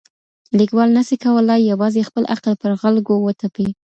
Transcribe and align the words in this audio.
ليکوال 0.57 0.89
نه 0.97 1.01
سي 1.07 1.15
کولای 1.23 1.61
يوازې 1.71 2.07
خپل 2.09 2.23
عقل 2.33 2.53
پر 2.61 2.71
خلګو 2.81 3.15
وتپي. 3.21 3.67